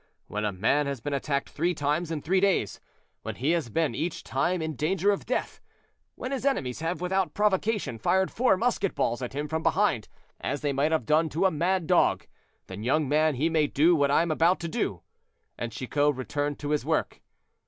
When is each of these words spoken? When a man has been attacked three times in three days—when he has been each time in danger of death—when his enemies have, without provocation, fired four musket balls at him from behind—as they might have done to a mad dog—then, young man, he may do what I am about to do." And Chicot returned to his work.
When 0.25 0.45
a 0.45 0.51
man 0.51 0.87
has 0.87 0.99
been 0.99 1.13
attacked 1.13 1.51
three 1.51 1.75
times 1.75 2.09
in 2.09 2.23
three 2.23 2.39
days—when 2.39 3.35
he 3.35 3.51
has 3.51 3.69
been 3.69 3.93
each 3.93 4.23
time 4.23 4.59
in 4.59 4.75
danger 4.75 5.11
of 5.11 5.27
death—when 5.27 6.31
his 6.31 6.43
enemies 6.43 6.79
have, 6.79 7.01
without 7.01 7.35
provocation, 7.35 7.99
fired 7.99 8.31
four 8.31 8.57
musket 8.57 8.95
balls 8.95 9.21
at 9.21 9.33
him 9.33 9.47
from 9.47 9.61
behind—as 9.61 10.61
they 10.61 10.73
might 10.73 10.91
have 10.91 11.05
done 11.05 11.29
to 11.29 11.45
a 11.45 11.51
mad 11.51 11.85
dog—then, 11.85 12.81
young 12.81 13.07
man, 13.07 13.35
he 13.35 13.47
may 13.47 13.67
do 13.67 13.95
what 13.95 14.09
I 14.09 14.23
am 14.23 14.31
about 14.31 14.59
to 14.61 14.67
do." 14.67 15.03
And 15.55 15.71
Chicot 15.71 16.15
returned 16.15 16.57
to 16.57 16.71
his 16.71 16.83
work. 16.83 17.21